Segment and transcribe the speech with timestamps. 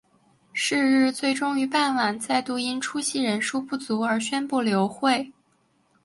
[0.51, 5.31] 是日最终于傍晚再度因出席人数不足而宣布流会。